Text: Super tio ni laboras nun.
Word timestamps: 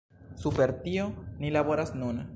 Super 0.43 0.71
tio 0.87 1.05
ni 1.45 1.55
laboras 1.59 1.97
nun. 2.03 2.27